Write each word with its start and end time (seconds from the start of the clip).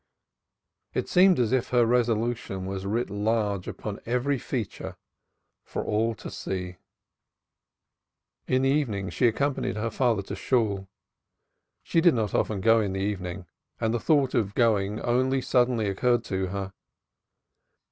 It 0.95 1.07
seemed 1.07 1.37
as 1.39 1.51
if 1.51 1.69
her 1.69 1.85
resolution 1.85 2.65
was 2.65 2.87
writ 2.87 3.11
large 3.11 3.67
upon 3.67 3.99
every 4.07 4.39
feature 4.39 4.97
for 5.63 5.83
all 5.83 6.15
to 6.15 6.35
read. 6.49 6.79
In 8.47 8.63
the 8.63 8.69
evening 8.69 9.11
she 9.11 9.27
accompanied 9.27 9.75
her 9.75 9.91
father 9.91 10.23
to 10.23 10.35
Shool. 10.35 10.87
She 11.83 12.01
did 12.01 12.15
not 12.15 12.33
often 12.33 12.61
go 12.61 12.81
in 12.81 12.93
the 12.93 12.99
evening, 12.99 13.45
and 13.79 13.93
the 13.93 13.99
thought 13.99 14.33
of 14.33 14.55
going 14.55 14.99
only 15.01 15.39
suddenly 15.39 15.87
occurred 15.87 16.23
to 16.23 16.47
her. 16.47 16.73